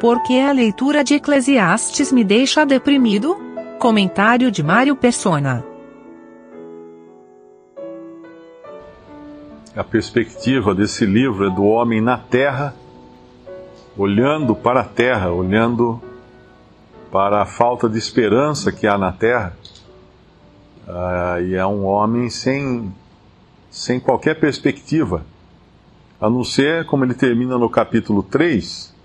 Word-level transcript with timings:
Por 0.00 0.22
que 0.22 0.40
a 0.40 0.52
leitura 0.52 1.02
de 1.02 1.14
Eclesiastes 1.14 2.12
me 2.12 2.22
deixa 2.22 2.64
deprimido? 2.64 3.36
Comentário 3.80 4.48
de 4.48 4.62
Mário 4.62 4.94
Persona. 4.94 5.64
A 9.74 9.82
perspectiva 9.82 10.72
desse 10.72 11.04
livro 11.04 11.48
é 11.48 11.50
do 11.50 11.64
homem 11.64 12.00
na 12.00 12.16
terra, 12.16 12.76
olhando 13.96 14.54
para 14.54 14.82
a 14.82 14.84
terra, 14.84 15.32
olhando 15.32 16.00
para 17.10 17.42
a 17.42 17.46
falta 17.46 17.88
de 17.88 17.98
esperança 17.98 18.70
que 18.70 18.86
há 18.86 18.96
na 18.96 19.10
terra. 19.10 19.56
Uh, 20.86 21.42
e 21.42 21.56
é 21.56 21.66
um 21.66 21.84
homem 21.84 22.30
sem, 22.30 22.94
sem 23.68 23.98
qualquer 23.98 24.38
perspectiva, 24.38 25.24
a 26.20 26.30
não 26.30 26.44
ser, 26.44 26.86
como 26.86 27.04
ele 27.04 27.14
termina 27.14 27.58
no 27.58 27.68
capítulo 27.68 28.22
3, 28.22 28.96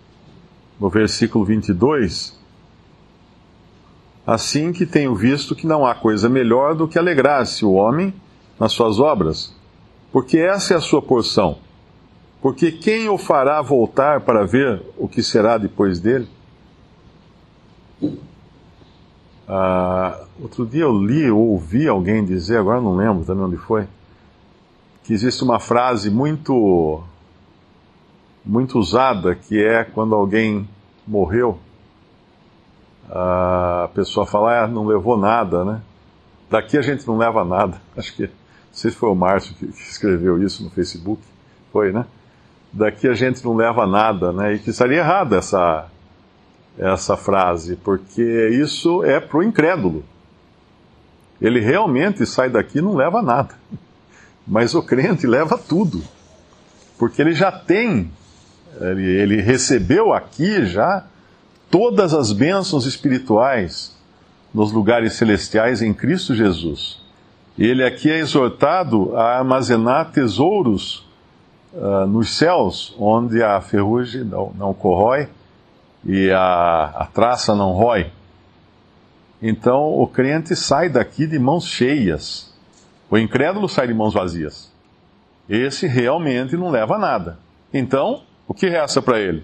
no 0.84 0.90
versículo 0.90 1.46
22, 1.46 2.38
assim 4.28 4.74
que 4.74 4.86
tenho 4.86 5.16
visto 5.16 5.56
que 5.56 5.66
não 5.66 5.86
há 5.86 5.96
coisa 5.96 6.28
melhor 6.28 6.76
do 6.76 6.90
que 6.90 7.00
alegrar-se 7.00 7.64
o 7.64 7.72
homem 7.72 8.14
nas 8.60 8.74
suas 8.74 9.00
obras, 9.00 9.56
porque 10.12 10.38
essa 10.38 10.74
é 10.74 10.78
a 10.78 10.82
sua 10.82 11.02
porção. 11.02 11.58
Porque 12.42 12.70
quem 12.70 13.08
o 13.08 13.18
fará 13.18 13.62
voltar 13.62 14.20
para 14.26 14.46
ver 14.46 14.84
o 14.98 15.08
que 15.08 15.24
será 15.24 15.58
depois 15.58 16.02
dele? 16.02 16.28
Ah, 19.48 20.26
outro 20.42 20.66
dia 20.66 20.84
eu 20.84 21.00
li 21.00 21.32
ou 21.32 21.52
ouvi 21.52 21.88
alguém 21.88 22.26
dizer, 22.26 22.58
agora 22.58 22.82
não 22.82 22.98
lembro 22.98 23.24
também 23.24 23.46
onde 23.46 23.56
foi, 23.56 23.88
que 25.02 25.14
existe 25.14 25.46
uma 25.46 25.62
frase 25.62 26.10
muito 26.10 27.02
muito 28.46 28.78
usada 28.78 29.34
que 29.34 29.64
é 29.64 29.86
quando 29.86 30.14
alguém 30.14 30.68
morreu, 31.08 31.60
a 33.10 33.90
pessoa 33.94 34.26
fala, 34.26 34.64
ah, 34.64 34.68
não 34.68 34.86
levou 34.86 35.18
nada, 35.18 35.64
né? 35.64 35.82
Daqui 36.50 36.78
a 36.78 36.82
gente 36.82 37.06
não 37.08 37.18
leva 37.18 37.44
nada. 37.44 37.82
Acho 37.96 38.16
que, 38.16 38.24
não 38.24 38.30
sei 38.72 38.92
se 38.92 38.98
foi 38.98 39.10
o 39.10 39.16
Márcio 39.16 39.56
que, 39.56 39.66
escreveu 39.66 40.42
isso 40.42 40.64
no 40.64 40.70
Facebook, 40.70 41.22
foi, 41.72 41.92
né? 41.92 42.06
Daqui 42.72 43.08
a 43.08 43.14
gente 43.14 43.44
não 43.44 43.56
leva 43.56 43.86
nada, 43.86 44.32
né? 44.32 44.54
E 44.54 44.60
que 44.60 44.72
estaria 44.72 45.00
errada 45.00 45.38
essa, 45.38 45.88
essa 46.78 47.16
frase, 47.16 47.76
porque 47.76 48.50
isso 48.50 49.04
é 49.04 49.20
para 49.20 49.38
o 49.38 49.44
incrédulo. 49.44 50.04
Ele 51.42 51.60
realmente 51.60 52.26
sai 52.26 52.50
daqui 52.50 52.80
e 52.80 52.82
não 52.82 52.96
leva 52.96 53.22
nada. 53.22 53.56
Mas 54.48 54.74
o 54.74 54.82
crente 54.82 55.28
leva 55.28 55.58
tudo. 55.58 56.02
Porque 56.98 57.22
ele 57.22 57.34
já 57.34 57.52
tem, 57.52 58.12
ele, 58.82 59.04
ele 59.04 59.42
recebeu 59.42 60.14
aqui 60.14 60.66
já 60.66 61.06
todas 61.70 62.14
as 62.14 62.32
bênçãos 62.32 62.86
espirituais 62.86 63.96
nos 64.54 64.72
lugares 64.72 65.14
celestiais 65.14 65.82
em 65.82 65.94
Cristo 65.94 66.36
Jesus. 66.36 67.02
Ele 67.58 67.84
aqui 67.84 68.12
é 68.12 68.20
exortado 68.20 69.16
a 69.16 69.38
armazenar 69.38 70.12
tesouros 70.12 71.08
uh, 71.74 72.06
nos 72.08 72.36
céus, 72.36 72.96
onde 73.00 73.42
a 73.44 73.60
ferrugem 73.62 74.24
não, 74.24 74.52
não 74.56 74.74
corrói 74.74 75.28
e 76.06 76.32
a, 76.32 76.94
a 76.96 77.06
traça 77.06 77.56
não 77.56 77.72
rói. 77.72 78.12
Então 79.42 80.00
o 80.00 80.08
crente 80.08 80.56
sai 80.56 80.90
daqui 80.90 81.28
de 81.28 81.38
mãos 81.38 81.66
cheias. 81.66 82.54
O 83.10 83.18
incrédulo 83.18 83.68
sai 83.68 83.88
de 83.88 83.94
mãos 83.94 84.14
vazias. 84.14 84.72
Esse 85.48 85.88
realmente 85.88 86.56
não 86.56 86.70
leva 86.70 86.96
a 86.96 87.00
nada. 87.00 87.40
Então, 87.74 88.24
o 88.48 88.54
que 88.54 88.68
resta 88.68 89.02
para 89.02 89.20
ele? 89.20 89.44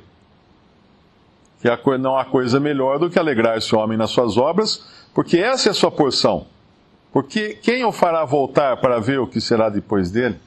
Que 1.61 1.97
não 1.97 2.17
há 2.17 2.23
coisa 2.25 2.59
melhor 2.59 2.99
do 2.99 3.09
que 3.09 3.19
alegrar 3.19 3.57
esse 3.57 3.75
homem 3.75 3.97
nas 3.97 4.11
suas 4.11 4.37
obras, 4.37 4.85
porque 5.13 5.37
essa 5.37 5.69
é 5.69 5.71
a 5.71 5.73
sua 5.73 5.91
porção. 5.91 6.45
Porque 7.11 7.55
quem 7.61 7.83
o 7.83 7.91
fará 7.91 8.23
voltar 8.23 8.77
para 8.77 8.99
ver 8.99 9.19
o 9.19 9.27
que 9.27 9.41
será 9.41 9.69
depois 9.69 10.11
dele? 10.11 10.37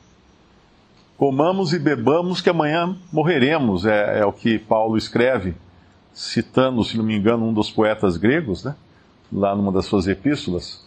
Comamos 1.16 1.72
e 1.72 1.78
bebamos, 1.78 2.40
que 2.40 2.50
amanhã 2.50 2.96
morreremos, 3.12 3.84
é, 3.84 4.20
é 4.20 4.26
o 4.26 4.32
que 4.32 4.58
Paulo 4.58 4.96
escreve 4.96 5.54
citando, 6.12 6.84
se 6.84 6.96
não 6.96 7.04
me 7.04 7.16
engano, 7.16 7.46
um 7.46 7.52
dos 7.52 7.70
poetas 7.70 8.16
gregos, 8.16 8.64
né? 8.64 8.74
lá 9.32 9.54
numa 9.56 9.72
das 9.72 9.86
suas 9.86 10.06
epístolas, 10.06 10.84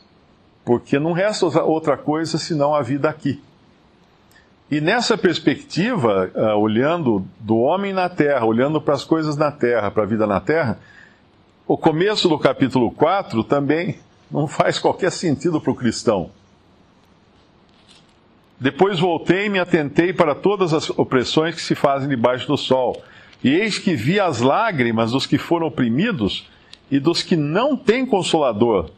porque 0.63 0.99
não 0.99 1.13
resta 1.13 1.63
outra 1.63 1.97
coisa 1.97 2.37
senão 2.37 2.75
a 2.75 2.81
vida 2.81 3.09
aqui. 3.09 3.41
E 4.69 4.81
nessa 4.81 5.17
perspectiva, 5.17 6.31
uh, 6.33 6.57
olhando 6.57 7.25
do 7.39 7.57
homem 7.57 7.93
na 7.93 8.09
terra, 8.09 8.45
olhando 8.45 8.81
para 8.81 8.95
as 8.95 9.03
coisas 9.03 9.37
na 9.37 9.51
terra, 9.51 9.91
para 9.91 10.03
a 10.03 10.07
vida 10.07 10.25
na 10.25 10.39
terra, 10.39 10.79
o 11.67 11.77
começo 11.77 12.27
do 12.27 12.39
capítulo 12.39 12.89
4 12.91 13.43
também 13.43 13.99
não 14.29 14.47
faz 14.47 14.79
qualquer 14.79 15.11
sentido 15.11 15.61
para 15.61 15.71
o 15.71 15.75
cristão. 15.75 16.31
Depois 18.59 18.99
voltei 18.99 19.45
e 19.45 19.49
me 19.49 19.59
atentei 19.59 20.13
para 20.13 20.33
todas 20.33 20.73
as 20.73 20.89
opressões 20.89 21.55
que 21.55 21.61
se 21.61 21.75
fazem 21.75 22.09
debaixo 22.09 22.47
do 22.47 22.57
sol. 22.57 23.03
E 23.43 23.49
eis 23.49 23.77
que 23.77 23.93
vi 23.95 24.19
as 24.19 24.39
lágrimas 24.39 25.11
dos 25.11 25.27
que 25.27 25.37
foram 25.37 25.67
oprimidos 25.67 26.49
e 26.89 26.99
dos 26.99 27.21
que 27.21 27.35
não 27.35 27.75
têm 27.75 28.05
consolador, 28.05 28.89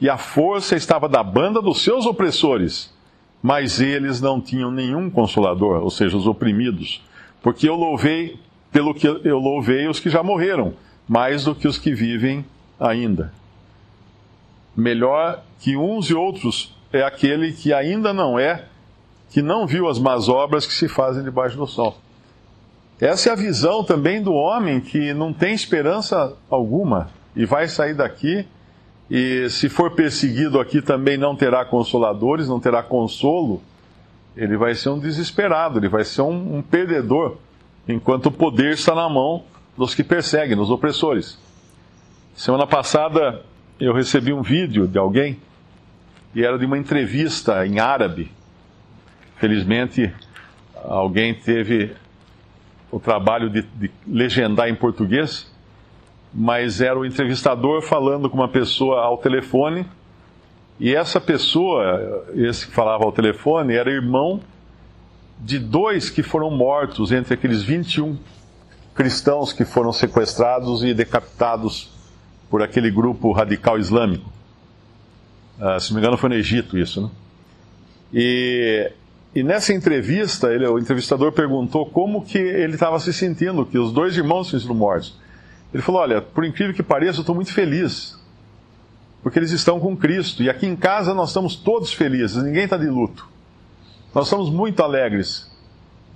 e 0.00 0.08
a 0.08 0.18
força 0.18 0.76
estava 0.76 1.08
da 1.08 1.22
banda 1.22 1.62
dos 1.62 1.80
seus 1.80 2.06
opressores, 2.06 2.92
mas 3.42 3.80
eles 3.80 4.20
não 4.20 4.40
tinham 4.40 4.70
nenhum 4.70 5.08
consolador, 5.10 5.82
ou 5.82 5.90
seja, 5.90 6.16
os 6.16 6.26
oprimidos, 6.26 7.02
porque 7.42 7.68
eu 7.68 7.74
louvei, 7.74 8.38
pelo 8.72 8.94
que 8.94 9.06
eu 9.06 9.38
louvei 9.38 9.86
os 9.88 10.00
que 10.00 10.10
já 10.10 10.22
morreram, 10.22 10.74
mais 11.08 11.44
do 11.44 11.54
que 11.54 11.68
os 11.68 11.78
que 11.78 11.94
vivem 11.94 12.44
ainda. 12.78 13.32
Melhor 14.76 15.42
que 15.60 15.76
uns 15.76 16.10
e 16.10 16.14
outros 16.14 16.74
é 16.92 17.02
aquele 17.02 17.52
que 17.52 17.72
ainda 17.72 18.12
não 18.12 18.38
é, 18.38 18.64
que 19.30 19.42
não 19.42 19.66
viu 19.66 19.88
as 19.88 19.98
más 19.98 20.28
obras 20.28 20.66
que 20.66 20.72
se 20.72 20.88
fazem 20.88 21.22
debaixo 21.22 21.56
do 21.56 21.66
sol. 21.66 21.98
Essa 23.00 23.30
é 23.30 23.32
a 23.32 23.36
visão 23.36 23.84
também 23.84 24.22
do 24.22 24.32
homem 24.32 24.80
que 24.80 25.12
não 25.12 25.32
tem 25.32 25.52
esperança 25.54 26.34
alguma 26.48 27.10
e 27.34 27.44
vai 27.44 27.68
sair 27.68 27.94
daqui 27.94 28.46
e 29.10 29.48
se 29.50 29.68
for 29.68 29.92
perseguido 29.92 30.60
aqui 30.60 30.82
também 30.82 31.16
não 31.16 31.36
terá 31.36 31.64
consoladores, 31.64 32.48
não 32.48 32.58
terá 32.58 32.82
consolo. 32.82 33.62
Ele 34.36 34.56
vai 34.56 34.74
ser 34.74 34.90
um 34.90 34.98
desesperado, 34.98 35.78
ele 35.78 35.88
vai 35.88 36.04
ser 36.04 36.22
um, 36.22 36.58
um 36.58 36.62
perdedor, 36.62 37.36
enquanto 37.88 38.26
o 38.26 38.32
poder 38.32 38.74
está 38.74 38.94
na 38.94 39.08
mão 39.08 39.44
dos 39.76 39.94
que 39.94 40.02
perseguem, 40.02 40.56
dos 40.56 40.70
opressores. 40.70 41.38
Semana 42.34 42.66
passada 42.66 43.42
eu 43.78 43.94
recebi 43.94 44.32
um 44.32 44.42
vídeo 44.42 44.86
de 44.86 44.98
alguém 44.98 45.38
e 46.34 46.44
era 46.44 46.58
de 46.58 46.66
uma 46.66 46.76
entrevista 46.76 47.66
em 47.66 47.78
árabe. 47.78 48.30
Felizmente 49.36 50.12
alguém 50.84 51.32
teve 51.32 51.94
o 52.90 52.98
trabalho 53.00 53.48
de, 53.48 53.62
de 53.62 53.90
legendar 54.06 54.68
em 54.68 54.74
português, 54.74 55.50
mas 56.38 56.82
era 56.82 56.98
o 56.98 57.06
entrevistador 57.06 57.80
falando 57.80 58.28
com 58.28 58.36
uma 58.36 58.48
pessoa 58.48 59.00
ao 59.00 59.16
telefone, 59.16 59.86
e 60.78 60.94
essa 60.94 61.18
pessoa, 61.18 62.26
esse 62.34 62.66
que 62.66 62.74
falava 62.74 63.04
ao 63.04 63.12
telefone, 63.12 63.74
era 63.74 63.90
irmão 63.90 64.40
de 65.40 65.58
dois 65.58 66.10
que 66.10 66.22
foram 66.22 66.50
mortos 66.50 67.10
entre 67.10 67.32
aqueles 67.32 67.62
21 67.62 68.18
cristãos 68.94 69.50
que 69.50 69.64
foram 69.64 69.92
sequestrados 69.92 70.84
e 70.84 70.92
decapitados 70.92 71.90
por 72.50 72.62
aquele 72.62 72.90
grupo 72.90 73.32
radical 73.32 73.78
islâmico. 73.78 74.30
Uh, 75.58 75.80
se 75.80 75.90
não 75.90 75.96
me 75.96 76.02
engano, 76.02 76.18
foi 76.18 76.28
no 76.28 76.34
Egito 76.34 76.76
isso, 76.76 77.00
né? 77.00 77.10
E 78.12 78.92
e 79.34 79.42
nessa 79.42 79.74
entrevista, 79.74 80.50
ele, 80.50 80.66
o 80.66 80.78
entrevistador 80.78 81.30
perguntou 81.30 81.84
como 81.84 82.24
que 82.24 82.38
ele 82.38 82.72
estava 82.72 82.98
se 82.98 83.12
sentindo, 83.12 83.66
que 83.66 83.78
os 83.78 83.92
dois 83.92 84.16
irmãos 84.16 84.48
tinham 84.48 84.60
sido 84.60 84.74
mortos. 84.74 85.14
Ele 85.72 85.82
falou: 85.82 86.00
Olha, 86.00 86.20
por 86.22 86.44
incrível 86.44 86.74
que 86.74 86.82
pareça, 86.82 87.18
eu 87.18 87.22
estou 87.22 87.34
muito 87.34 87.52
feliz, 87.52 88.18
porque 89.22 89.38
eles 89.38 89.50
estão 89.50 89.80
com 89.80 89.96
Cristo. 89.96 90.42
E 90.42 90.50
aqui 90.50 90.66
em 90.66 90.76
casa 90.76 91.14
nós 91.14 91.28
estamos 91.30 91.56
todos 91.56 91.92
felizes, 91.92 92.42
ninguém 92.42 92.64
está 92.64 92.76
de 92.76 92.88
luto. 92.88 93.28
Nós 94.14 94.26
estamos 94.26 94.48
muito 94.50 94.82
alegres, 94.82 95.50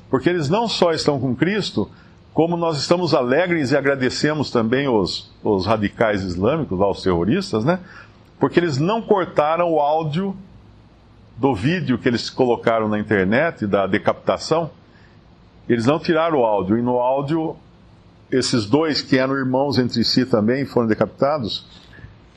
porque 0.09 0.29
eles 0.29 0.49
não 0.49 0.69
só 0.69 0.93
estão 0.93 1.21
com 1.21 1.35
Cristo, 1.35 1.91
como 2.33 2.57
nós 2.57 2.79
estamos 2.79 3.13
alegres 3.13 3.73
e 3.73 3.77
agradecemos 3.77 4.51
também 4.51 4.89
os, 4.89 5.31
os 5.43 5.67
radicais 5.67 6.23
islâmicos, 6.23 6.79
os 6.81 7.03
terroristas, 7.03 7.65
né? 7.65 7.81
Porque 8.39 8.59
eles 8.59 8.79
não 8.79 9.03
cortaram 9.03 9.71
o 9.71 9.81
áudio 9.81 10.35
do 11.37 11.55
vídeo 11.55 11.99
que 11.99 12.09
eles 12.09 12.31
colocaram 12.31 12.89
na 12.89 12.99
internet, 12.99 13.67
da 13.67 13.87
decapitação, 13.87 14.71
eles 15.69 15.87
não 15.87 15.99
tiraram 15.99 16.41
o 16.41 16.45
áudio, 16.45 16.79
e 16.79 16.83
no 16.83 16.99
áudio, 16.99 17.57
esses 18.31 18.67
dois 18.67 19.03
que 19.03 19.19
eram 19.19 19.37
irmãos 19.37 19.79
entre 19.79 20.05
si 20.05 20.25
também 20.25 20.65
foram 20.65 20.87
decapitados, 20.87 21.67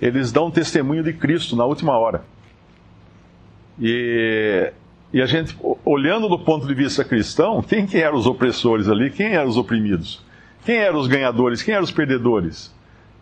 eles 0.01 0.31
dão 0.31 0.51
testemunho 0.51 1.03
de 1.03 1.13
Cristo 1.13 1.55
na 1.55 1.65
última 1.65 1.97
hora. 1.97 2.23
E, 3.79 4.71
e 5.11 5.21
a 5.21 5.25
gente, 5.25 5.55
olhando 5.85 6.27
do 6.27 6.39
ponto 6.39 6.67
de 6.67 6.73
vista 6.73 7.03
cristão, 7.03 7.61
quem 7.61 7.85
que 7.85 7.97
eram 7.97 8.17
os 8.17 8.25
opressores 8.25 8.87
ali, 8.89 9.09
quem 9.09 9.33
eram 9.33 9.49
os 9.49 9.57
oprimidos? 9.57 10.23
Quem 10.65 10.77
eram 10.77 10.99
os 10.99 11.07
ganhadores? 11.07 11.61
Quem 11.61 11.73
eram 11.73 11.83
os 11.83 11.91
perdedores? 11.91 12.73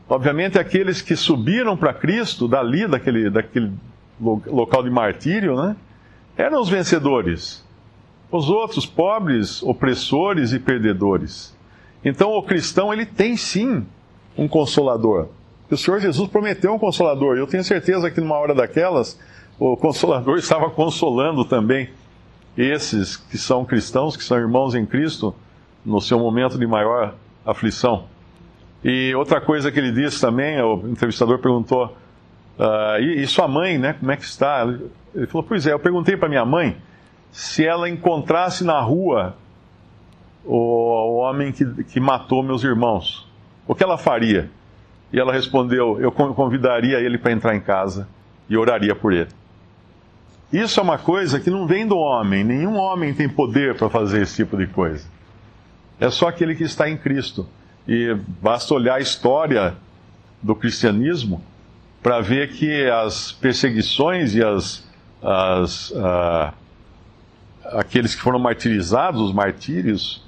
Obviamente, 0.08 0.60
aqueles 0.60 1.02
que 1.02 1.16
subiram 1.16 1.78
para 1.78 1.94
Cristo, 1.94 2.48
dali, 2.48 2.88
daquele, 2.88 3.30
daquele 3.30 3.72
local 4.20 4.84
de 4.84 4.90
martírio, 4.90 5.56
né? 5.56 5.76
Eram 6.38 6.62
os 6.62 6.70
vencedores. 6.70 7.66
Os 8.32 8.50
outros, 8.50 8.86
pobres, 8.86 9.64
opressores 9.64 10.54
e 10.54 10.60
perdedores. 10.60 11.56
Então, 12.04 12.32
o 12.32 12.44
cristão, 12.44 12.92
ele 12.92 13.06
tem 13.06 13.38
sim 13.38 13.86
um 14.38 14.48
consolador. 14.48 15.28
O 15.70 15.78
Senhor 15.78 16.00
Jesus 16.00 16.28
prometeu 16.30 16.74
um 16.74 16.80
consolador. 16.80 17.38
Eu 17.38 17.48
tenho 17.48 17.64
certeza 17.64 18.10
que 18.12 18.20
numa 18.20 18.36
hora 18.36 18.54
daquelas, 18.54 19.20
o 19.60 19.78
consolador 19.78 20.38
estava 20.40 20.70
consolando 20.70 21.46
também 21.46 21.90
esses 22.58 23.16
que 23.16 23.38
são 23.38 23.64
cristãos, 23.64 24.18
que 24.18 24.24
são 24.24 24.38
irmãos 24.38 24.76
em 24.76 24.86
Cristo, 24.86 25.34
no 25.86 26.02
seu 26.02 26.20
momento 26.20 26.58
de 26.58 26.68
maior 26.68 27.16
aflição. 27.46 28.06
E 28.84 29.14
outra 29.16 29.40
coisa 29.40 29.72
que 29.72 29.80
ele 29.80 29.92
disse 29.92 30.20
também, 30.20 30.60
o 30.62 30.88
entrevistador 30.88 31.40
perguntou, 31.40 31.86
uh, 32.58 33.00
e, 33.00 33.22
e, 33.22 33.28
sua 33.28 33.48
mãe, 33.48 33.78
né, 33.78 33.94
como 33.94 34.12
é 34.12 34.18
que 34.18 34.24
está? 34.24 34.68
Ele 35.14 35.28
falou, 35.28 35.46
pois 35.48 35.66
é, 35.68 35.74
eu 35.74 35.80
perguntei 35.80 36.18
para 36.18 36.28
minha 36.28 36.46
mãe 36.46 36.78
se 37.32 37.66
ela 37.66 37.88
encontrasse 37.88 38.64
na 38.64 38.80
rua 38.82 39.36
o, 40.46 40.56
o 40.56 41.16
homem 41.18 41.52
que, 41.52 41.66
que 41.86 42.00
matou 42.00 42.44
meus 42.44 42.64
irmãos, 42.64 43.28
o 43.68 43.76
que 43.76 43.84
ela 43.84 43.98
faria? 43.98 44.50
E 45.14 45.20
ela 45.20 45.34
respondeu, 45.34 46.00
eu 46.00 46.12
convidaria 46.12 47.00
ele 47.00 47.18
para 47.18 47.32
entrar 47.32 47.56
em 47.56 47.60
casa 47.60 48.08
e 48.50 48.56
oraria 48.56 48.96
por 48.96 49.12
ele. 49.12 49.30
Isso 50.52 50.80
é 50.80 50.84
uma 50.84 50.98
coisa 50.98 51.40
que 51.40 51.50
não 51.50 51.66
vem 51.66 51.88
do 51.88 51.98
homem, 51.98 52.44
nenhum 52.44 52.78
homem 52.78 53.14
tem 53.14 53.28
poder 53.28 53.76
para 53.76 53.90
fazer 53.90 54.22
esse 54.22 54.38
tipo 54.38 54.58
de 54.58 54.68
coisa. 54.68 55.06
É 56.00 56.10
só 56.10 56.28
aquele 56.28 56.56
que 56.56 56.64
está 56.64 56.90
em 56.90 56.98
Cristo. 56.98 57.48
E 57.88 58.16
basta 58.42 58.74
olhar 58.74 58.96
a 58.96 59.00
história 59.00 59.76
do 60.42 60.56
cristianismo 60.56 61.44
para 62.02 62.20
ver 62.20 62.50
que 62.52 62.90
as 62.90 63.32
perseguições 63.32 64.36
e 64.36 64.44
as, 64.44 64.88
as 65.22 65.92
uh, 65.92 66.54
aqueles 67.66 68.16
que 68.16 68.22
foram 68.22 68.40
martirizados, 68.40 69.22
os 69.22 69.34
martírios, 69.34 70.24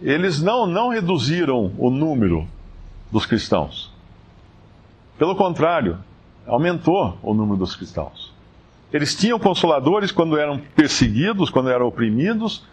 eles 0.00 0.40
não, 0.40 0.66
não 0.66 0.88
reduziram 0.88 1.72
o 1.78 1.90
número 1.90 2.46
dos 3.10 3.26
cristãos. 3.26 3.92
Pelo 5.18 5.34
contrário, 5.34 5.98
aumentou 6.46 7.18
o 7.22 7.34
número 7.34 7.56
dos 7.56 7.74
cristãos. 7.74 8.32
Eles 8.92 9.14
tinham 9.14 9.38
consoladores 9.38 10.12
quando 10.12 10.38
eram 10.38 10.58
perseguidos, 10.74 11.50
quando 11.50 11.68
eram 11.68 11.86
oprimidos, 11.86 12.64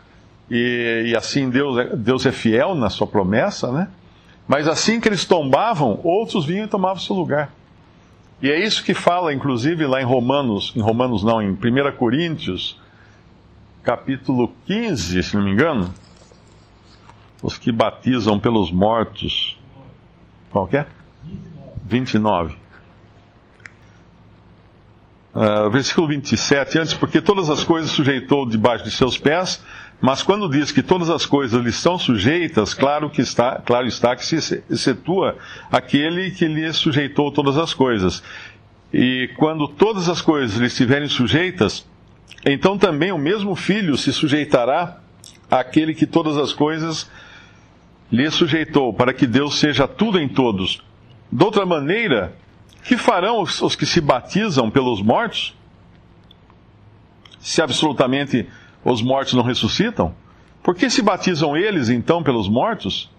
e, 0.50 1.08
e 1.08 1.16
assim 1.16 1.50
Deus, 1.50 1.78
é, 1.78 1.96
Deus 1.96 2.26
é 2.26 2.32
fiel 2.32 2.76
na 2.76 2.90
sua 2.90 3.08
promessa, 3.08 3.72
né? 3.72 3.90
Mas 4.48 4.68
assim 4.68 5.00
que 5.00 5.10
eles 5.10 5.26
tombavam, 5.26 6.00
outros 6.04 6.46
vinham 6.46 6.66
e 6.66 6.70
tomavam 6.70 7.00
seu 7.00 7.16
lugar. 7.16 7.52
E 8.42 8.50
é 8.50 8.64
isso 8.64 8.84
que 8.84 8.94
fala, 8.94 9.34
inclusive, 9.34 9.88
lá 9.88 10.02
em 10.02 10.06
Romanos, 10.06 10.72
em 10.76 10.82
Romanos 10.82 11.24
não, 11.24 11.42
em 11.42 11.52
1 11.52 11.58
Coríntios, 11.98 12.80
capítulo 13.82 14.54
15, 14.68 15.24
se 15.24 15.36
não 15.36 15.44
me 15.44 15.52
engano, 15.52 15.92
os 17.46 17.60
que 17.60 17.72
batizam 17.72 18.40
pelos 18.40 18.72
mortos. 18.72 19.56
Qual 20.52 20.68
que 20.68 20.78
é? 20.78 20.88
29. 21.86 22.56
Uh, 25.36 25.70
versículo 25.70 26.08
27, 26.08 26.80
antes, 26.80 26.94
porque 26.96 27.22
todas 27.22 27.50
as 27.50 27.64
coisas 27.64 27.92
sujeitou 27.92 28.48
debaixo 28.48 28.86
de 28.86 28.90
seus 28.90 29.18
pés, 29.18 29.64
mas 30.02 30.24
quando 30.24 30.50
diz 30.50 30.72
que 30.72 30.82
todas 30.82 31.10
as 31.10 31.26
coisas 31.26 31.64
lhe 31.64 31.72
são 31.72 32.00
sujeitas, 32.00 32.74
claro 32.74 33.10
que 33.12 33.22
está, 33.22 33.62
claro 33.64 33.86
está 33.86 34.16
que 34.16 34.26
se 34.26 34.64
excetua 34.70 35.38
aquele 35.72 36.32
que 36.32 36.48
lhe 36.48 36.72
sujeitou 36.74 37.32
todas 37.32 37.58
as 37.58 37.74
coisas. 37.74 38.24
E 38.92 39.30
quando 39.38 39.68
todas 39.68 40.10
as 40.10 40.22
coisas 40.22 40.58
lhe 40.58 40.68
estiverem 40.68 41.10
sujeitas, 41.10 41.86
então 42.46 42.78
também 42.78 43.12
o 43.12 43.18
mesmo 43.18 43.56
filho 43.56 43.98
se 43.98 44.12
sujeitará 44.14 45.00
àquele 45.52 45.94
que 45.94 46.08
todas 46.08 46.38
as 46.38 46.54
coisas 46.54 47.10
lhe 48.12 48.30
sujeitou, 48.30 48.94
para 48.94 49.14
que 49.14 49.26
Deus 49.26 49.60
seja 49.60 49.88
tudo 49.88 50.20
em 50.20 50.28
todos. 50.28 50.82
De 51.32 51.44
outra 51.44 51.66
maneira, 51.66 52.36
que 52.84 52.98
farão 52.98 53.42
os, 53.42 53.62
os 53.62 53.76
que 53.76 53.86
se 53.86 54.00
batizam 54.00 54.70
pelos 54.70 55.02
mortos? 55.02 55.56
Se 57.40 57.62
absolutamente 57.62 58.48
os 58.84 59.02
mortos 59.02 59.34
não 59.34 59.44
ressuscitam? 59.44 60.14
Por 60.62 60.76
que 60.76 60.90
se 60.90 61.02
batizam 61.02 61.56
eles 61.56 61.90
então 61.90 62.24
pelos 62.24 62.48
mortos? 62.48 63.10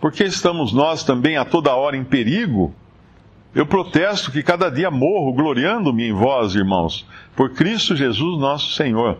Por 0.00 0.12
que 0.12 0.24
estamos 0.24 0.72
nós 0.72 1.02
também 1.02 1.36
a 1.36 1.44
toda 1.44 1.74
hora 1.74 1.96
em 1.96 2.04
perigo? 2.04 2.74
Eu 3.54 3.66
protesto 3.66 4.30
que 4.30 4.42
cada 4.42 4.70
dia 4.70 4.90
morro 4.90 5.32
gloriando-me 5.32 6.08
em 6.08 6.12
vós, 6.12 6.54
irmãos, 6.54 7.06
por 7.34 7.50
Cristo 7.54 7.96
Jesus 7.96 8.38
nosso 8.38 8.72
Senhor. 8.72 9.18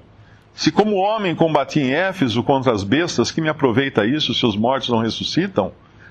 Se 0.58 0.72
como 0.72 0.96
homem 0.96 1.36
combati 1.36 1.78
em 1.78 1.92
Éfeso 1.92 2.42
contra 2.42 2.72
as 2.72 2.82
bestas, 2.82 3.30
que 3.30 3.40
me 3.40 3.48
aproveita 3.48 4.04
isso 4.04 4.34
se 4.34 4.44
os 4.44 4.56
mortos 4.56 4.88
não 4.88 4.98
ressuscitam? 4.98 5.70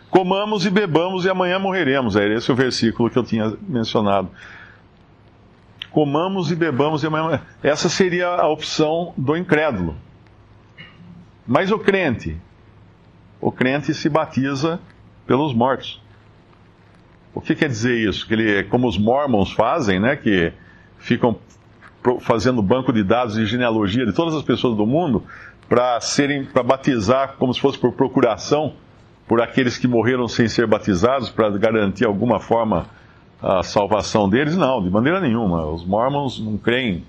Comamos 0.09 0.65
e 0.65 0.69
bebamos 0.69 1.25
e 1.25 1.29
amanhã 1.29 1.59
morreremos. 1.59 2.15
É 2.15 2.33
esse 2.33 2.49
o 2.49 2.55
versículo 2.55 3.09
que 3.09 3.17
eu 3.17 3.25
tinha 3.25 3.53
mencionado. 3.67 4.29
Comamos 5.91 6.49
e 6.49 6.55
bebamos 6.55 7.03
e 7.03 7.07
amanhã. 7.07 7.41
Essa 7.61 7.89
seria 7.89 8.29
a 8.29 8.47
opção 8.47 9.13
do 9.17 9.35
incrédulo. 9.35 9.97
Mas 11.45 11.69
o 11.69 11.77
crente, 11.77 12.37
o 13.41 13.51
crente 13.51 13.93
se 13.93 14.07
batiza 14.07 14.79
pelos 15.25 15.53
mortos. 15.53 16.01
O 17.33 17.41
que 17.41 17.53
quer 17.53 17.67
dizer 17.67 17.97
isso? 17.97 18.25
Que 18.25 18.33
ele, 18.33 18.63
como 18.63 18.87
os 18.87 18.97
mormons 18.97 19.51
fazem, 19.51 19.99
né, 19.99 20.15
que 20.15 20.53
ficam 20.97 21.37
fazendo 22.19 22.61
banco 22.61 22.91
de 22.91 23.03
dados 23.03 23.35
de 23.35 23.45
genealogia 23.45 24.05
de 24.05 24.13
todas 24.13 24.33
as 24.35 24.43
pessoas 24.43 24.75
do 24.75 24.85
mundo 24.85 25.23
para 25.67 25.99
serem 26.01 26.45
para 26.45 26.63
batizar 26.63 27.35
como 27.37 27.53
se 27.53 27.59
fosse 27.59 27.77
por 27.77 27.93
procuração 27.93 28.73
por 29.27 29.41
aqueles 29.41 29.77
que 29.77 29.87
morreram 29.87 30.27
sem 30.27 30.47
ser 30.47 30.65
batizados 30.65 31.29
para 31.29 31.49
garantir 31.57 32.05
alguma 32.05 32.39
forma 32.39 32.87
a 33.41 33.61
salvação 33.61 34.29
deles? 34.29 34.55
Não, 34.55 34.81
de 34.81 34.89
maneira 34.89 35.19
nenhuma. 35.19 35.65
Os 35.65 35.85
mormons 35.85 36.39
não 36.39 36.57
creem 36.57 37.03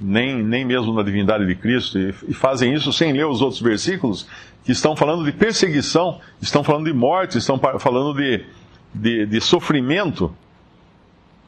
nem, 0.00 0.42
nem 0.42 0.64
mesmo 0.64 0.92
na 0.94 1.02
divindade 1.02 1.46
de 1.46 1.54
Cristo 1.54 1.98
e, 1.98 2.14
e 2.28 2.32
fazem 2.34 2.72
isso 2.72 2.92
sem 2.92 3.12
ler 3.12 3.26
os 3.26 3.42
outros 3.42 3.60
versículos 3.60 4.26
que 4.64 4.72
estão 4.72 4.96
falando 4.96 5.24
de 5.24 5.32
perseguição, 5.32 6.20
estão 6.40 6.64
falando 6.64 6.86
de 6.86 6.92
morte, 6.92 7.38
estão 7.38 7.58
falando 7.78 8.14
de, 8.14 8.44
de, 8.94 9.26
de 9.26 9.40
sofrimento. 9.40 10.34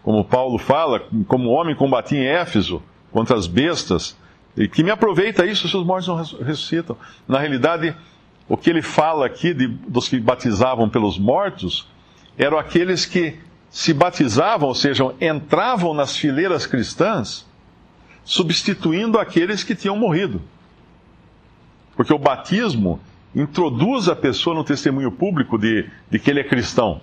Como 0.03 0.25
Paulo 0.25 0.59
fala, 0.59 1.07
como 1.27 1.51
homem 1.51 1.75
combati 1.75 2.17
em 2.17 2.27
Éfeso 2.27 2.83
contra 3.13 3.37
as 3.37 3.47
bestas, 3.47 4.17
e 4.57 4.69
que 4.69 4.83
me 4.83 4.91
aproveita 4.91 5.47
isso 5.47 5.69
se 5.69 5.77
os 5.77 5.85
mortos 5.85 6.09
não 6.09 6.17
ressuscitam. 6.17 6.97
Na 7.27 7.39
realidade, 7.39 7.95
o 8.49 8.57
que 8.57 8.71
ele 8.71 8.83
fala 8.83 9.27
aqui 9.27 9.53
de, 9.55 9.69
dos 9.69 10.09
que 10.09 10.19
batizavam 10.19 10.89
pelos 10.89 11.19
mortos 11.19 11.87
eram 12.37 12.59
aqueles 12.59 13.05
que 13.05 13.39
se 13.71 13.93
batizavam, 13.93 14.69
ou 14.69 14.75
seja, 14.75 15.05
entravam 15.21 15.93
nas 15.93 16.17
fileiras 16.17 16.67
cristãs, 16.67 17.47
substituindo 18.25 19.19
aqueles 19.19 19.63
que 19.63 19.75
tinham 19.75 19.97
morrido. 19.97 20.41
Porque 21.95 22.13
o 22.13 22.19
batismo 22.19 23.01
introduz 23.35 24.09
a 24.09 24.17
pessoa 24.17 24.57
no 24.57 24.65
testemunho 24.65 25.13
público 25.13 25.59
de, 25.59 25.89
de 26.11 26.19
que 26.19 26.31
ele 26.31 26.41
é 26.41 26.45
cristão. 26.45 27.01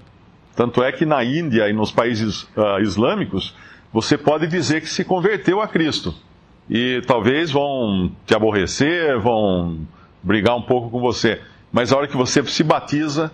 Tanto 0.56 0.84
é 0.84 0.92
que 0.92 1.06
na 1.06 1.24
Índia 1.24 1.70
e 1.70 1.74
nos 1.74 1.92
países 1.92 2.44
uh, 2.56 2.80
islâmicos, 2.82 3.56
você 3.92 4.18
pode 4.18 4.48
dizer 4.48 4.82
que 4.82 4.90
se 4.90 5.04
converteu 5.04 5.62
a 5.62 5.68
Cristo. 5.68 6.14
E 6.70 7.02
talvez 7.06 7.52
vão 7.52 8.12
te 8.26 8.34
aborrecer, 8.34 9.20
vão 9.20 9.86
brigar 10.24 10.56
um 10.56 10.62
pouco 10.62 10.90
com 10.90 11.00
você. 11.00 11.42
Mas 11.72 11.92
a 11.92 11.98
hora 11.98 12.08
que 12.08 12.18
você 12.18 12.44
se 12.46 12.64
batiza, 12.64 13.32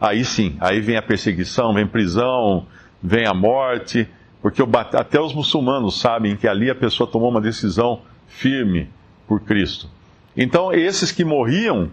aí 0.00 0.24
sim, 0.24 0.56
aí 0.60 0.80
vem 0.80 0.96
a 0.96 1.02
perseguição, 1.02 1.72
vem 1.72 1.86
prisão, 1.86 2.66
vem 3.02 3.26
a 3.26 3.34
morte, 3.34 4.06
porque 4.42 4.62
até 4.94 5.20
os 5.20 5.34
muçulmanos 5.34 6.00
sabem 6.00 6.36
que 6.36 6.46
ali 6.46 6.70
a 6.70 6.74
pessoa 6.74 7.10
tomou 7.10 7.30
uma 7.30 7.40
decisão 7.40 8.02
firme 8.28 8.88
por 9.26 9.40
Cristo. 9.40 9.88
Então, 10.36 10.72
esses 10.72 11.10
que 11.10 11.24
morriam 11.24 11.90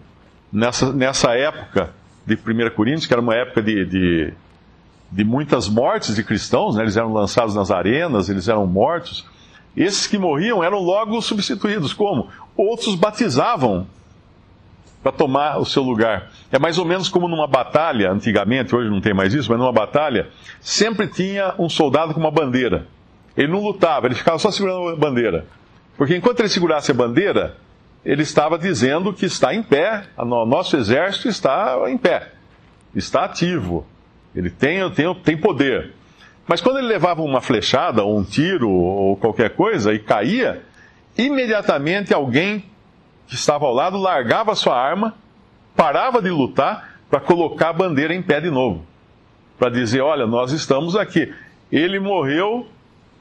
nessa, 0.51 0.93
nessa 0.93 1.33
época 1.33 1.93
de 2.25 2.35
1 2.35 2.69
Coríntios, 2.75 3.05
que 3.05 3.13
era 3.13 3.21
uma 3.21 3.35
época 3.35 3.61
de, 3.61 3.85
de, 3.85 4.33
de 5.11 5.23
muitas 5.23 5.69
mortes 5.69 6.15
de 6.15 6.23
cristãos, 6.23 6.75
né? 6.75 6.83
eles 6.83 6.97
eram 6.97 7.13
lançados 7.13 7.55
nas 7.55 7.71
arenas, 7.71 8.29
eles 8.29 8.47
eram 8.47 8.65
mortos. 8.67 9.25
Esses 9.75 10.07
que 10.07 10.17
morriam 10.17 10.63
eram 10.63 10.79
logo 10.79 11.21
substituídos. 11.21 11.93
Como? 11.93 12.29
Outros 12.55 12.95
batizavam 12.95 13.87
para 15.01 15.11
tomar 15.11 15.57
o 15.57 15.65
seu 15.65 15.83
lugar. 15.83 16.29
É 16.51 16.59
mais 16.59 16.77
ou 16.77 16.85
menos 16.85 17.07
como 17.07 17.27
numa 17.27 17.47
batalha, 17.47 18.11
antigamente, 18.11 18.75
hoje 18.75 18.89
não 18.89 18.99
tem 18.99 19.13
mais 19.13 19.33
isso, 19.33 19.49
mas 19.49 19.59
numa 19.59 19.71
batalha, 19.71 20.29
sempre 20.59 21.07
tinha 21.07 21.53
um 21.57 21.69
soldado 21.69 22.13
com 22.13 22.19
uma 22.19 22.31
bandeira. 22.31 22.87
Ele 23.35 23.51
não 23.51 23.61
lutava, 23.61 24.07
ele 24.07 24.15
ficava 24.15 24.39
só 24.39 24.49
segurando 24.51 24.89
a 24.89 24.95
bandeira. 24.95 25.45
Porque 25.95 26.15
enquanto 26.15 26.39
ele 26.39 26.49
segurasse 26.49 26.91
a 26.91 26.93
bandeira, 26.93 27.55
ele 28.03 28.23
estava 28.23 28.57
dizendo 28.57 29.13
que 29.13 29.25
está 29.25 29.53
em 29.53 29.61
pé, 29.61 30.03
o 30.17 30.45
nosso 30.45 30.75
exército 30.75 31.27
está 31.27 31.77
em 31.87 31.97
pé, 31.97 32.31
está 32.95 33.25
ativo, 33.25 33.85
ele 34.35 34.49
tem, 34.49 34.89
tem, 34.91 35.13
tem 35.15 35.37
poder. 35.37 35.93
Mas 36.47 36.61
quando 36.61 36.79
ele 36.79 36.87
levava 36.87 37.21
uma 37.21 37.41
flechada, 37.41 38.03
ou 38.03 38.17
um 38.17 38.23
tiro, 38.23 38.69
ou 38.69 39.17
qualquer 39.17 39.49
coisa, 39.51 39.93
e 39.93 39.99
caía, 39.99 40.63
imediatamente 41.17 42.13
alguém 42.13 42.63
que 43.27 43.35
estava 43.35 43.65
ao 43.65 43.73
lado 43.73 43.97
largava 43.97 44.55
sua 44.55 44.79
arma, 44.79 45.15
parava 45.75 46.21
de 46.21 46.29
lutar 46.29 46.97
para 47.09 47.19
colocar 47.19 47.69
a 47.69 47.73
bandeira 47.73 48.13
em 48.13 48.21
pé 48.21 48.39
de 48.39 48.49
novo. 48.49 48.85
Para 49.59 49.69
dizer: 49.69 50.01
olha, 50.01 50.25
nós 50.25 50.51
estamos 50.51 50.95
aqui. 50.95 51.33
Ele 51.71 51.99
morreu 51.99 52.67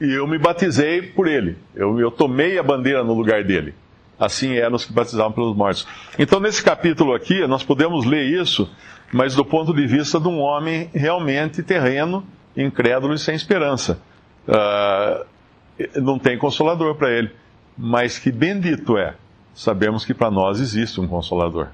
e 0.00 0.12
eu 0.12 0.26
me 0.26 0.38
batizei 0.38 1.02
por 1.02 1.26
ele. 1.26 1.56
Eu, 1.75 1.98
eu 1.98 2.10
tomei 2.10 2.58
a 2.58 2.62
bandeira 2.62 3.02
no 3.02 3.14
lugar 3.14 3.42
dele. 3.42 3.75
Assim 4.18 4.54
eram 4.54 4.76
os 4.76 4.84
que 4.84 4.92
batizavam 4.92 5.32
pelos 5.32 5.54
mortos. 5.54 5.86
Então, 6.18 6.40
nesse 6.40 6.62
capítulo 6.62 7.14
aqui, 7.14 7.46
nós 7.46 7.62
podemos 7.62 8.06
ler 8.06 8.25
isso, 8.25 8.70
mas 9.12 9.34
do 9.34 9.44
ponto 9.44 9.72
de 9.72 9.86
vista 9.86 10.18
de 10.18 10.28
um 10.28 10.40
homem 10.40 10.90
realmente 10.92 11.62
terreno, 11.62 12.25
incrédulo 12.56 13.14
e 13.14 13.18
sem 13.18 13.34
esperança. 13.34 14.00
Uh, 14.48 15.26
não 16.00 16.18
tem 16.18 16.38
consolador 16.38 16.94
para 16.94 17.10
ele. 17.10 17.30
Mas 17.76 18.18
que 18.18 18.32
bendito 18.32 18.96
é, 18.96 19.14
sabemos 19.54 20.04
que 20.04 20.14
para 20.14 20.30
nós 20.30 20.60
existe 20.60 21.00
um 21.00 21.06
consolador. 21.06 21.68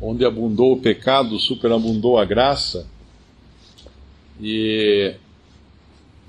Onde 0.00 0.24
abundou 0.24 0.72
o 0.72 0.80
pecado, 0.80 1.38
superabundou 1.38 2.18
a 2.18 2.24
graça. 2.24 2.86
E 4.40 5.14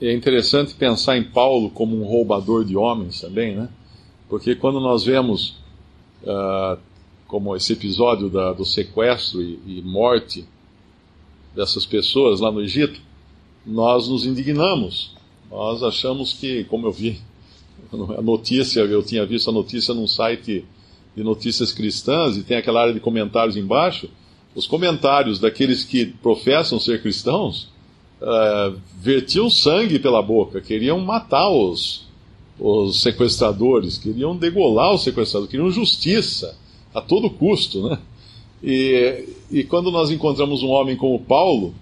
é 0.02 0.14
interessante 0.14 0.74
pensar 0.74 1.18
em 1.18 1.24
Paulo 1.24 1.70
como 1.70 2.02
um 2.02 2.06
roubador 2.06 2.66
de 2.66 2.76
homens 2.76 3.22
também, 3.22 3.56
né? 3.56 3.70
Porque 4.28 4.56
quando 4.56 4.80
nós 4.80 5.04
vemos, 5.04 5.62
uh, 6.24 6.78
como 7.32 7.56
esse 7.56 7.72
episódio 7.72 8.30
da, 8.30 8.52
do 8.52 8.66
sequestro 8.66 9.42
e, 9.42 9.58
e 9.66 9.82
morte 9.82 10.46
dessas 11.56 11.86
pessoas 11.86 12.42
lá 12.42 12.52
no 12.52 12.62
Egito, 12.62 13.00
nós 13.66 14.10
nos 14.10 14.26
indignamos. 14.26 15.16
Nós 15.50 15.82
achamos 15.82 16.34
que, 16.34 16.66
como 16.66 16.88
eu 16.88 16.92
vi 16.92 17.22
a 18.18 18.22
notícia, 18.22 18.82
eu 18.82 19.02
tinha 19.02 19.26
visto 19.26 19.50
a 19.50 19.54
notícia 19.54 19.94
num 19.94 20.08
site 20.08 20.66
de 21.16 21.24
notícias 21.24 21.72
cristãs 21.72 22.36
e 22.36 22.44
tem 22.44 22.58
aquela 22.58 22.82
área 22.82 22.94
de 22.94 23.00
comentários 23.00 23.56
embaixo. 23.56 24.10
Os 24.54 24.68
comentários 24.68 25.40
daqueles 25.40 25.86
que 25.86 26.08
professam 26.08 26.82
ser 26.82 27.02
cristãos 27.02 27.70
uh, 28.22 28.78
vertiam 29.00 29.50
sangue 29.50 30.00
pela 30.00 30.22
boca, 30.22 30.60
queriam 30.60 31.00
matar 31.00 31.50
os, 31.50 32.08
os 32.60 33.02
sequestradores, 33.02 33.98
queriam 33.98 34.36
degolar 34.36 34.94
os 34.94 35.04
sequestradores, 35.04 35.50
queriam 35.50 35.72
justiça 35.72 36.60
a 36.94 37.02
todo 37.02 37.30
custo, 37.30 37.90
né? 37.90 38.00
E, 38.64 39.26
e 39.50 39.64
quando 39.64 39.92
nós 39.92 40.12
encontramos 40.12 40.62
um 40.62 40.70
homem 40.70 40.96
como 40.96 41.20
Paulo, 41.20 41.74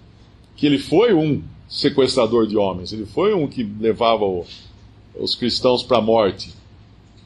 que 0.56 0.66
ele 0.66 0.78
foi 0.78 1.12
um 1.12 1.42
sequestrador 1.68 2.46
de 2.46 2.56
homens, 2.56 2.92
ele 2.92 3.06
foi 3.06 3.34
um 3.34 3.46
que 3.46 3.62
levava 3.62 4.24
o, 4.24 4.46
os 5.14 5.34
cristãos 5.34 5.82
para 5.82 5.98
a 5.98 6.02
morte, 6.02 6.54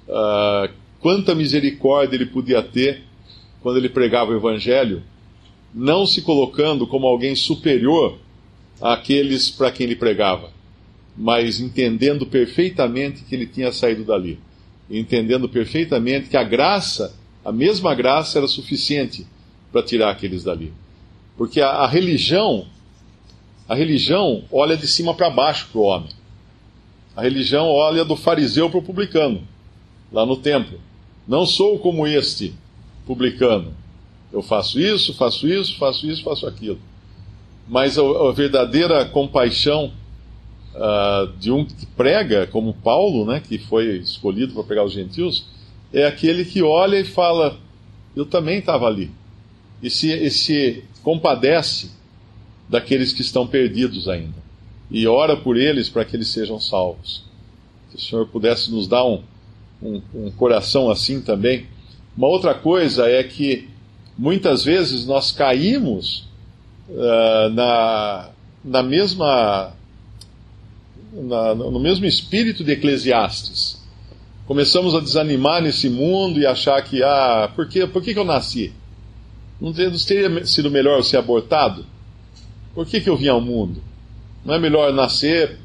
uh, 0.09 0.73
quanta 1.01 1.35
misericórdia 1.35 2.17
ele 2.17 2.27
podia 2.27 2.63
ter 2.63 3.03
quando 3.63 3.79
ele 3.79 3.89
pregava 3.89 4.33
o 4.33 4.37
evangelho, 4.37 5.03
não 5.75 6.07
se 6.07 6.23
colocando 6.23 6.87
como 6.87 7.07
alguém 7.07 7.35
superior 7.35 8.19
àqueles 8.81 9.51
para 9.51 9.71
quem 9.71 9.87
ele 9.87 9.97
pregava, 9.97 10.51
mas 11.17 11.61
entendendo 11.61 12.27
perfeitamente 12.27 13.25
que 13.25 13.35
ele 13.35 13.47
tinha 13.47 13.73
saído 13.73 14.05
dali, 14.05 14.39
entendendo 14.91 15.49
perfeitamente 15.49 16.29
que 16.29 16.37
a 16.37 16.45
graça, 16.45 17.17
a 17.45 17.53
mesma 17.53 17.95
graça, 17.95 18.39
era 18.39 18.49
suficiente 18.49 19.27
para 19.71 19.83
tirar 19.83 20.11
aqueles 20.11 20.45
dali. 20.45 20.73
Porque 21.37 21.61
a, 21.61 21.69
a 21.69 21.87
religião, 21.87 22.67
a 23.69 23.75
religião 23.75 24.45
olha 24.51 24.77
de 24.77 24.87
cima 24.87 25.15
para 25.15 25.29
baixo 25.31 25.69
para 25.71 25.81
o 25.81 25.85
homem. 25.85 26.11
A 27.17 27.23
religião 27.23 27.69
olha 27.69 28.05
do 28.05 28.17
fariseu 28.17 28.71
para 28.71 28.79
o 28.79 28.83
publicano, 28.83 29.43
lá 30.13 30.25
no 30.25 30.37
templo. 30.37 30.81
Não 31.27 31.47
sou 31.47 31.79
como 31.79 32.07
este 32.07 32.55
publicano. 33.07 33.75
Eu 34.33 34.43
faço 34.43 34.81
isso, 34.81 35.15
faço 35.15 35.47
isso, 35.47 35.77
faço 35.77 36.07
isso, 36.07 36.25
faço 36.25 36.47
aquilo. 36.47 36.79
Mas 37.69 37.99
a, 37.99 38.03
a 38.03 38.33
verdadeira 38.33 39.05
compaixão 39.05 39.93
uh, 40.75 41.27
de 41.39 41.51
um 41.51 41.65
que 41.65 41.87
prega, 41.87 42.47
como 42.47 42.75
Paulo, 42.75 43.25
né, 43.25 43.41
que 43.41 43.59
foi 43.59 43.99
escolhido 43.99 44.55
para 44.55 44.65
pregar 44.65 44.85
os 44.85 44.93
gentios, 44.93 45.47
é 45.95 46.07
aquele 46.07 46.45
que 46.45 46.63
olha 46.63 46.99
e 46.99 47.05
fala: 47.05 47.59
Eu 48.15 48.27
também 48.27 48.59
estava 48.59 48.87
ali 48.87 49.11
e 49.83 49.89
se, 49.89 50.13
e 50.13 50.31
se 50.31 50.85
compadece 51.03 51.91
daqueles 52.69 53.13
que 53.13 53.23
estão 53.23 53.47
perdidos 53.47 54.09
ainda 54.09 54.45
e 54.91 55.07
ora 55.07 55.37
por 55.37 55.57
eles 55.57 55.89
para 55.89 56.05
que 56.05 56.17
eles 56.17 56.29
sejam 56.29 56.61
salvos. 56.61 57.25
Que 57.91 57.97
o 57.97 58.01
Senhor 58.01 58.27
pudesse 58.27 58.71
nos 58.71 58.87
dar 58.87 59.05
um, 59.05 59.23
um, 59.83 60.01
um 60.15 60.31
coração 60.31 60.91
assim 60.91 61.21
também. 61.21 61.67
Uma 62.17 62.29
outra 62.29 62.55
coisa 62.55 63.09
é 63.09 63.23
que 63.23 63.69
muitas 64.17 64.65
vezes 64.65 65.07
nós 65.07 65.33
caímos 65.33 66.29
uh, 66.89 67.49
na, 67.53 68.31
na 68.65 68.83
mesma 68.83 69.73
na, 71.13 71.55
no 71.55 71.79
mesmo 71.81 72.05
espírito 72.07 72.65
de 72.65 72.73
Eclesiastes. 72.73 73.84
Começamos 74.47 74.95
a 74.95 75.01
desanimar 75.01 75.63
nesse 75.63 75.89
mundo 75.89 76.39
e 76.39 76.47
achar 76.47 76.81
que, 76.83 77.03
ah, 77.03 77.51
por 77.55 77.67
que, 77.67 77.87
por 77.87 78.03
que, 78.03 78.13
que 78.13 78.19
eu 78.19 78.25
nasci? 78.25 78.73
Não 79.59 79.73
teria 79.73 80.45
sido 80.45 80.71
melhor 80.71 81.03
ser 81.03 81.17
abortado? 81.17 81.87
Por 82.75 82.87
que, 82.87 83.01
que 83.01 83.09
eu 83.09 83.17
vim 83.17 83.29
ao 83.29 83.41
mundo? 83.41 83.83
Não 84.45 84.53
é 84.53 84.59
melhor 84.59 84.93
nascer, 84.93 85.59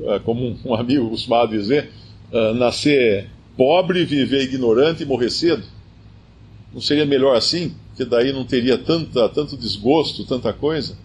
é, 0.00 0.18
como 0.18 0.58
um 0.64 0.74
amigo 0.74 1.08
costumava 1.08 1.48
dizer, 1.48 1.90
é, 2.30 2.52
nascer 2.52 3.30
pobre, 3.56 4.04
viver 4.04 4.42
ignorante 4.42 5.02
e 5.02 5.06
morrer 5.06 5.30
cedo? 5.30 5.62
Não 6.74 6.80
seria 6.80 7.06
melhor 7.06 7.36
assim? 7.36 7.74
Porque 7.88 8.04
daí 8.04 8.32
não 8.32 8.44
teria 8.44 8.76
tanta, 8.76 9.30
tanto 9.30 9.56
desgosto, 9.56 10.26
tanta 10.26 10.52
coisa? 10.52 10.98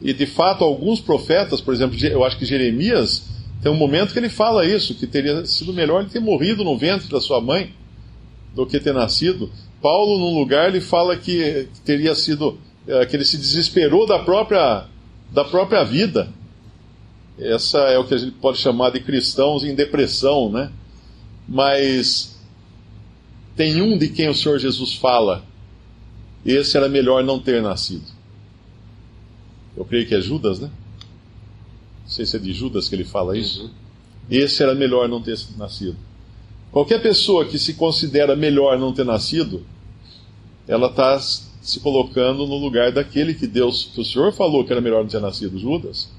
E 0.00 0.12
de 0.12 0.26
fato, 0.26 0.62
alguns 0.62 1.00
profetas, 1.00 1.60
por 1.60 1.74
exemplo, 1.74 1.98
eu 2.06 2.22
acho 2.22 2.38
que 2.38 2.44
Jeremias, 2.44 3.28
tem 3.62 3.72
um 3.72 3.76
momento 3.76 4.12
que 4.12 4.18
ele 4.18 4.28
fala 4.28 4.64
isso, 4.64 4.94
que 4.94 5.06
teria 5.06 5.44
sido 5.44 5.72
melhor 5.72 6.02
ele 6.02 6.10
ter 6.10 6.20
morrido 6.20 6.62
no 6.62 6.78
ventre 6.78 7.08
da 7.08 7.20
sua 7.20 7.40
mãe 7.40 7.74
do 8.54 8.66
que 8.66 8.78
ter 8.78 8.94
nascido. 8.94 9.50
Paulo, 9.82 10.18
num 10.18 10.38
lugar, 10.38 10.68
ele 10.68 10.80
fala 10.80 11.16
que 11.16 11.68
teria 11.84 12.14
sido 12.14 12.58
é, 12.86 13.04
que 13.06 13.16
ele 13.16 13.24
se 13.24 13.36
desesperou 13.36 14.06
da 14.06 14.18
própria 14.18 14.86
da 15.30 15.44
própria 15.44 15.84
vida. 15.84 16.32
Essa 17.38 17.78
é 17.78 17.98
o 17.98 18.04
que 18.04 18.14
a 18.14 18.18
gente 18.18 18.32
pode 18.32 18.58
chamar 18.58 18.90
de 18.90 19.00
cristãos 19.00 19.62
em 19.62 19.74
depressão, 19.74 20.50
né? 20.50 20.72
Mas 21.46 22.38
tem 23.54 23.80
um 23.82 23.98
de 23.98 24.08
quem 24.08 24.28
o 24.28 24.34
Senhor 24.34 24.58
Jesus 24.58 24.94
fala. 24.94 25.44
Esse 26.44 26.76
era 26.76 26.88
melhor 26.88 27.22
não 27.22 27.38
ter 27.38 27.60
nascido. 27.62 28.06
Eu 29.76 29.84
creio 29.84 30.06
que 30.06 30.14
é 30.14 30.20
Judas, 30.20 30.58
né? 30.58 30.70
Não 32.08 32.14
sei 32.14 32.24
se 32.24 32.36
é 32.36 32.40
de 32.40 32.54
Judas 32.54 32.88
que 32.88 32.94
ele 32.94 33.04
fala 33.04 33.36
isso. 33.36 33.64
Uhum. 33.64 33.70
Esse 34.30 34.62
era 34.62 34.74
melhor 34.74 35.06
não 35.10 35.20
ter 35.20 35.38
nascido. 35.58 35.94
Qualquer 36.72 37.02
pessoa 37.02 37.44
que 37.44 37.58
se 37.58 37.74
considera 37.74 38.34
melhor 38.34 38.78
não 38.78 38.94
ter 38.94 39.04
nascido, 39.04 39.62
ela 40.66 40.86
está 40.86 41.20
se 41.20 41.80
colocando 41.80 42.46
no 42.46 42.56
lugar 42.56 42.92
daquele 42.92 43.34
que 43.34 43.46
Deus, 43.46 43.90
que 43.94 44.00
o 44.00 44.04
Senhor 44.04 44.32
falou 44.32 44.64
que 44.64 44.72
era 44.72 44.80
melhor 44.80 45.02
não 45.02 45.10
ter 45.10 45.20
nascido, 45.20 45.58
Judas. 45.58 46.10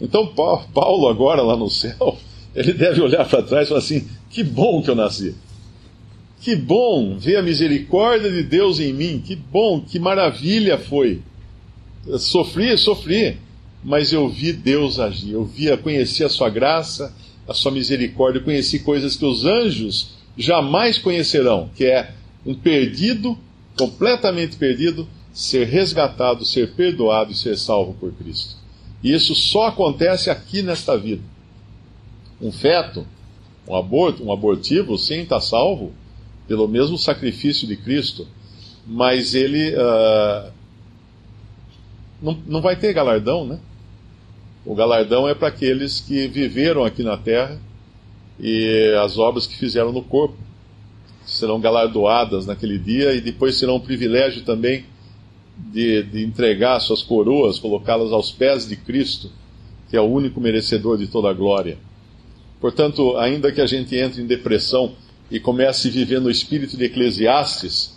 Então 0.00 0.26
Paulo 0.26 1.06
agora 1.06 1.40
lá 1.40 1.56
no 1.56 1.70
céu, 1.70 2.18
ele 2.52 2.72
deve 2.72 3.00
olhar 3.00 3.28
para 3.28 3.44
trás 3.44 3.66
e 3.66 3.68
falar 3.68 3.78
assim: 3.78 4.08
que 4.28 4.42
bom 4.42 4.82
que 4.82 4.90
eu 4.90 4.96
nasci. 4.96 5.36
Que 6.40 6.56
bom 6.56 7.16
ver 7.16 7.36
a 7.36 7.42
misericórdia 7.42 8.28
de 8.28 8.42
Deus 8.42 8.80
em 8.80 8.92
mim. 8.92 9.22
Que 9.24 9.36
bom, 9.36 9.80
que 9.80 10.00
maravilha 10.00 10.76
foi. 10.76 11.22
Sofri, 12.18 12.76
sofri, 12.76 13.38
mas 13.84 14.12
eu 14.12 14.28
vi 14.28 14.52
Deus 14.52 14.98
agir. 14.98 15.32
Eu 15.32 15.44
vi, 15.44 15.76
conheci 15.76 16.24
a 16.24 16.28
sua 16.28 16.48
graça 16.48 17.14
a 17.46 17.52
sua 17.52 17.70
misericórdia, 17.70 18.40
eu 18.40 18.44
conheci 18.44 18.78
coisas 18.78 19.16
que 19.16 19.24
os 19.24 19.44
anjos 19.44 20.14
jamais 20.36 20.98
conhecerão, 20.98 21.70
que 21.74 21.84
é 21.84 22.12
um 22.44 22.54
perdido, 22.54 23.38
completamente 23.76 24.56
perdido, 24.56 25.06
ser 25.32 25.66
resgatado, 25.66 26.44
ser 26.44 26.72
perdoado 26.72 27.32
e 27.32 27.34
ser 27.34 27.56
salvo 27.56 27.94
por 27.94 28.12
Cristo. 28.12 28.56
E 29.02 29.12
isso 29.12 29.34
só 29.34 29.66
acontece 29.66 30.30
aqui 30.30 30.62
nesta 30.62 30.96
vida. 30.96 31.22
Um 32.40 32.50
feto, 32.50 33.06
um 33.68 33.74
aborto, 33.74 34.24
um 34.24 34.32
abortivo, 34.32 34.96
sim, 34.96 35.20
está 35.20 35.40
salvo 35.40 35.92
pelo 36.48 36.68
mesmo 36.68 36.96
sacrifício 36.96 37.66
de 37.66 37.76
Cristo, 37.76 38.26
mas 38.86 39.34
ele 39.34 39.74
uh, 39.74 40.50
não, 42.22 42.38
não 42.46 42.60
vai 42.60 42.76
ter 42.76 42.92
galardão, 42.92 43.46
né? 43.46 43.58
O 44.66 44.74
galardão 44.74 45.28
é 45.28 45.34
para 45.34 45.48
aqueles 45.48 46.00
que 46.00 46.26
viveram 46.26 46.84
aqui 46.84 47.02
na 47.02 47.16
terra 47.16 47.60
e 48.40 48.94
as 49.02 49.18
obras 49.18 49.46
que 49.46 49.56
fizeram 49.56 49.92
no 49.92 50.02
corpo. 50.02 50.36
serão 51.26 51.60
galardoadas 51.60 52.46
naquele 52.46 52.78
dia 52.78 53.14
e 53.14 53.20
depois 53.20 53.56
serão 53.56 53.76
um 53.76 53.80
privilégio 53.80 54.42
também 54.42 54.84
de, 55.56 56.02
de 56.02 56.24
entregar 56.24 56.80
suas 56.80 57.02
coroas, 57.02 57.58
colocá-las 57.58 58.12
aos 58.12 58.30
pés 58.30 58.68
de 58.68 58.76
Cristo, 58.76 59.30
que 59.88 59.96
é 59.96 60.00
o 60.00 60.04
único 60.04 60.40
merecedor 60.40 60.98
de 60.98 61.06
toda 61.06 61.30
a 61.30 61.32
glória. 61.32 61.78
Portanto, 62.60 63.16
ainda 63.16 63.52
que 63.52 63.60
a 63.60 63.66
gente 63.66 63.96
entre 63.96 64.22
em 64.22 64.26
depressão 64.26 64.92
e 65.30 65.38
comece 65.38 65.88
a 65.88 65.90
viver 65.90 66.20
no 66.20 66.30
espírito 66.30 66.76
de 66.76 66.84
Eclesiastes, 66.84 67.96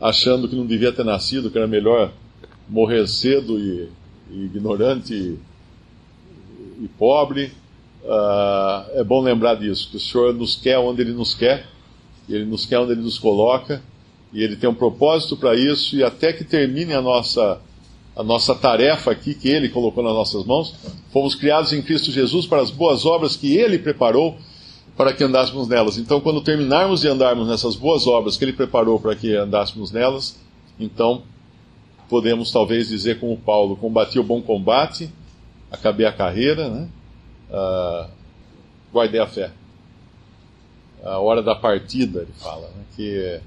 achando 0.00 0.48
que 0.48 0.56
não 0.56 0.66
devia 0.66 0.92
ter 0.92 1.04
nascido, 1.04 1.50
que 1.50 1.58
era 1.58 1.66
melhor 1.66 2.12
morrer 2.68 3.06
cedo 3.08 3.58
e, 3.58 3.88
e 4.30 4.44
ignorante 4.44 5.38
e, 6.80 6.88
pobre, 6.88 7.52
uh, 8.04 8.98
é 8.98 9.04
bom 9.04 9.20
lembrar 9.20 9.54
disso, 9.54 9.90
que 9.90 9.96
o 9.96 10.00
Senhor 10.00 10.34
nos 10.34 10.56
quer 10.56 10.78
onde 10.78 11.02
Ele 11.02 11.12
nos 11.12 11.34
quer, 11.34 11.66
Ele 12.28 12.44
nos 12.44 12.64
quer 12.64 12.78
onde 12.78 12.92
Ele 12.92 13.02
nos 13.02 13.18
coloca, 13.18 13.82
e 14.32 14.42
Ele 14.42 14.56
tem 14.56 14.68
um 14.68 14.74
propósito 14.74 15.36
para 15.36 15.54
isso, 15.54 15.96
e 15.96 16.04
até 16.04 16.32
que 16.32 16.44
termine 16.44 16.94
a 16.94 17.00
nossa, 17.00 17.60
a 18.16 18.22
nossa 18.22 18.54
tarefa 18.54 19.10
aqui, 19.10 19.34
que 19.34 19.48
Ele 19.48 19.68
colocou 19.68 20.02
nas 20.02 20.14
nossas 20.14 20.44
mãos, 20.44 20.74
fomos 21.12 21.34
criados 21.34 21.72
em 21.72 21.82
Cristo 21.82 22.10
Jesus 22.10 22.46
para 22.46 22.60
as 22.60 22.70
boas 22.70 23.04
obras 23.06 23.36
que 23.36 23.56
Ele 23.56 23.78
preparou 23.78 24.36
para 24.96 25.12
que 25.12 25.22
andássemos 25.22 25.68
nelas. 25.68 25.96
Então, 25.96 26.20
quando 26.20 26.40
terminarmos 26.40 27.02
de 27.02 27.08
andarmos 27.08 27.46
nessas 27.46 27.76
boas 27.76 28.08
obras 28.08 28.36
que 28.36 28.44
Ele 28.44 28.52
preparou 28.52 28.98
para 28.98 29.14
que 29.14 29.32
andássemos 29.32 29.92
nelas, 29.92 30.36
então 30.78 31.22
podemos 32.08 32.50
talvez 32.50 32.88
dizer 32.88 33.20
como 33.20 33.36
Paulo: 33.36 33.76
combati 33.76 34.18
o 34.18 34.24
bom 34.24 34.42
combate, 34.42 35.08
acabei 35.70 36.06
a 36.06 36.12
carreira, 36.12 36.68
né? 36.68 36.88
Uh, 37.50 38.10
guardei 38.92 39.20
a 39.20 39.26
fé. 39.26 39.50
A 41.02 41.18
hora 41.18 41.42
da 41.42 41.54
partida, 41.54 42.20
ele 42.20 42.32
fala, 42.38 42.68
né? 42.68 42.84
que 42.96 43.40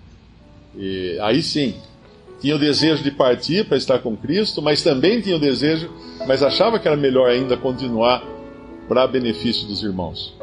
e, 0.76 1.20
aí 1.22 1.44
sim 1.44 1.76
tinha 2.40 2.56
o 2.56 2.60
desejo 2.60 3.04
de 3.04 3.12
partir 3.12 3.68
para 3.68 3.78
estar 3.78 4.00
com 4.00 4.18
Cristo, 4.18 4.62
mas 4.62 4.82
também 4.82 5.22
tinha 5.22 5.36
o 5.36 5.40
desejo, 5.40 5.92
mas 6.28 6.42
achava 6.42 6.80
que 6.80 6.88
era 6.88 6.98
melhor 6.98 7.30
ainda 7.30 7.56
continuar 7.56 8.24
para 8.88 9.06
benefício 9.06 9.68
dos 9.68 9.84
irmãos. 9.84 10.36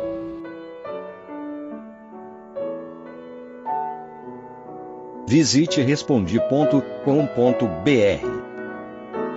Visite 5.27 5.83
respondi.com.br. 5.83 8.38